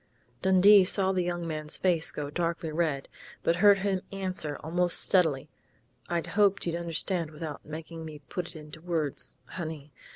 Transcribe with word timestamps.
Dundee 0.41 0.83
saw 0.83 1.11
the 1.11 1.21
young 1.21 1.47
man's 1.47 1.77
face 1.77 2.11
go 2.11 2.31
darkly 2.31 2.71
red, 2.71 3.07
but 3.43 3.57
heard 3.57 3.77
him 3.77 4.01
answer 4.11 4.57
almost 4.63 4.99
steadily: 5.03 5.47
"I 6.09 6.27
hoped 6.27 6.65
you'd 6.65 6.73
understand 6.75 7.29
without 7.29 7.63
making 7.63 8.03
me 8.03 8.17
put 8.27 8.47
it 8.47 8.55
into 8.55 8.81
words, 8.81 9.37
honey.... 9.45 9.93